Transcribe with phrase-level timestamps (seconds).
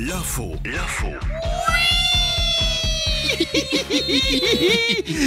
[0.00, 1.08] L'info, l'info.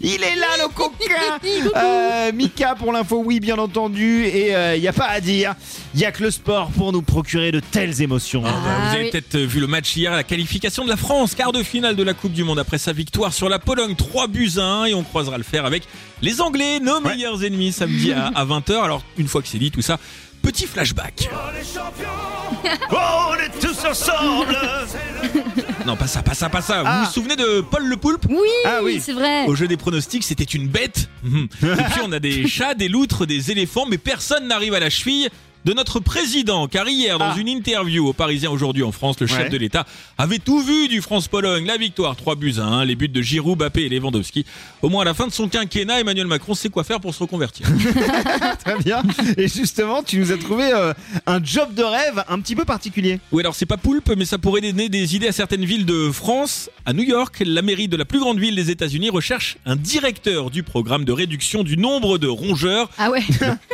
[0.00, 1.40] Il est là le coquin.
[1.74, 5.56] Euh, Mika pour l'info, oui bien entendu, et il n'y a pas à dire,
[5.94, 8.44] il n'y a que le sport pour nous procurer de telles émotions.
[8.46, 9.10] Ah, vous avez oui.
[9.10, 12.14] peut-être vu le match hier, la qualification de la France, quart de finale de la
[12.14, 15.02] Coupe du Monde après sa victoire sur la Pologne, 3 buts à 1 et on
[15.02, 15.82] croisera le fer avec
[16.20, 18.80] les Anglais, nos meilleurs ennemis samedi à, 20h.
[18.80, 19.98] Alors une fois que c'est dit tout ça,
[20.42, 21.28] petit flashback.
[22.92, 22.96] Oh,
[23.30, 24.56] on est tous ensemble
[25.86, 26.82] Non pas ça, pas ça, pas ça.
[26.82, 27.04] Vous Ah.
[27.06, 28.26] vous souvenez de Paul le Poulpe?
[28.28, 29.00] Oui, Ah oui.
[29.04, 29.46] c'est vrai.
[29.46, 31.08] Au jeu des pronostics, c'était une bête.
[31.24, 31.28] Et
[31.90, 35.28] puis on a des chats, des loutres, des éléphants, mais personne n'arrive à la cheville
[35.64, 36.66] de notre président.
[36.68, 37.36] Car hier, dans Ah.
[37.38, 39.48] une interview au Parisien aujourd'hui en France, le chef Ouais.
[39.48, 39.86] de l'État
[40.18, 41.66] avait tout vu du France-Pologne.
[41.66, 44.44] La victoire, 3 buts à 1, les buts de Giroud, Bappé et Lewandowski.
[44.82, 47.20] Au moins à la fin de son quinquennat, Emmanuel Macron sait quoi faire pour se
[47.20, 47.66] reconvertir.
[48.64, 49.02] Très bien.
[49.36, 50.92] Et justement, tu nous as trouvé euh,
[51.26, 53.20] un job de rêve un petit peu particulier.
[53.32, 56.10] Oui, alors c'est pas poulpe, mais ça pourrait donner des idées à certaines villes de
[56.10, 56.70] France.
[56.84, 60.50] À New York, la mairie de la plus grande ville des États-Unis recherche un directeur
[60.50, 62.88] du programme de réduction du nombre de rongeurs.
[62.98, 63.22] Ah ouais.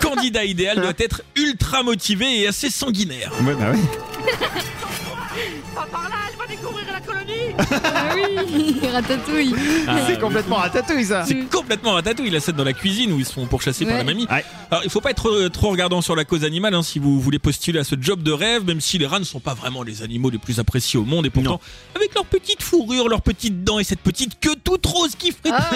[0.00, 3.32] candidat idéal doit être ultra motivé et assez sanguinaire.
[3.42, 3.72] Ouais, bah
[6.48, 6.56] oui.
[7.84, 8.80] Ah oui.
[8.92, 9.54] Ratatouille.
[10.06, 11.24] C'est complètement ratatouille ça.
[11.26, 13.98] C'est complètement ratatouille la scène dans la cuisine où ils se font pourchasser par Ouais.
[13.98, 14.26] la mamie.
[14.30, 14.44] Ouais.
[14.70, 17.20] Alors il faut pas être euh, trop regardant sur la cause animale hein, si vous
[17.20, 19.82] voulez postuler à ce job de rêve, même si les rats ne sont pas vraiment
[19.82, 21.60] les animaux les plus appréciés au monde et pourtant Non.
[21.96, 25.50] avec leur petite fourrure, leurs petites dents et cette petite queue toute rose qui ferait
[25.52, 25.70] Ah,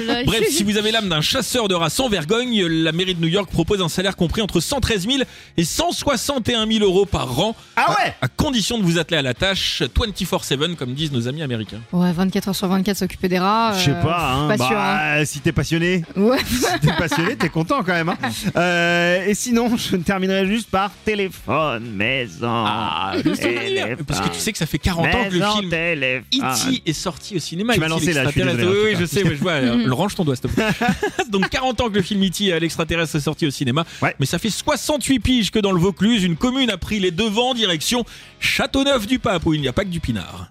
[0.00, 3.20] là, Bref, si vous avez l'âme d'un chasseur de rats sans vergogne, la mairie de
[3.20, 5.18] New York propose un salaire compris entre 113 000
[5.56, 7.54] et 161 000 euros par an.
[7.76, 11.42] Ah ouais À condition de vous atteler à la tâche 24-7, comme disent nos amis
[11.42, 11.80] américains.
[11.92, 13.72] Ouais, 24 heures sur 24 s'occuper des rats.
[13.78, 14.48] Je sais euh, pas, hein.
[14.48, 14.78] Pas bah, sûr.
[14.78, 15.24] hein.
[15.24, 16.38] si t'es passionné, Ouais.
[16.46, 18.08] si t'es passionné, t'es content quand même.
[18.08, 18.16] hein.
[18.56, 22.46] Euh, et sinon, je terminerai juste par téléphone, maison.
[22.66, 24.04] Ah, Téléphone.
[24.06, 25.72] Parce que tu sais que ça fait 40 ans que le film.
[25.72, 26.82] E.T.
[26.86, 27.74] est sorti au cinéma.
[27.74, 27.94] Tu m'as E.T.
[27.94, 29.52] lancé, là, je suis désolé, Oui, je sais, mais je vois.
[29.52, 30.66] euh, le range ton doigt, s'il te plaît.
[31.30, 32.52] Donc 40 ans que le film E.T.
[32.52, 33.84] à l'extraterrestre est sorti au cinéma.
[34.02, 34.14] Ouais.
[34.18, 37.54] Mais ça fait 68 piges que dans le Vaucluse, une commune a pris les devants
[37.54, 38.04] direction
[38.40, 40.50] Châteauneuf-du-Pape, où il n'y a pas que du pinard.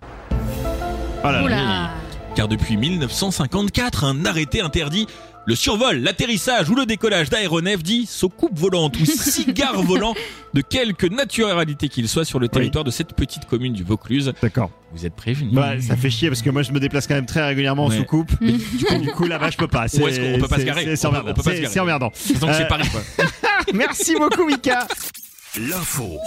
[1.23, 1.89] Oh là là.
[2.35, 5.07] Car depuis 1954, un arrêté interdit
[5.45, 10.13] le survol, l'atterrissage ou le décollage d'aéronefs dits soucoupes volantes ou cigares volants
[10.53, 14.31] de quelque naturalité qu'il soit sur le territoire de cette petite commune du Vaucluse.
[14.43, 14.69] D'accord.
[14.93, 17.25] Vous êtes prévenus Bah, ça fait chier parce que moi je me déplace quand même
[17.25, 17.97] très régulièrement en Ouais.
[17.97, 18.31] soucoupe.
[18.39, 18.51] Mm.
[18.77, 19.87] Du coup, du coup, là-bas je peux pas.
[19.87, 21.41] C'est- Où est-ce qu'on peut pas se garer c'est- C'est On peut- emmerdant.
[21.43, 22.11] C'est- emmerdant.
[22.39, 23.01] Donc c'est Paris quoi.
[23.73, 24.87] Merci beaucoup Mika.
[25.57, 26.17] L'info.